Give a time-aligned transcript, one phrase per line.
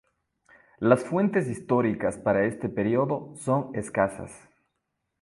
[0.79, 4.31] Las fuentes históricas para este periodo son escasas.